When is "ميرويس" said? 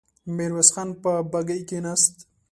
0.35-0.69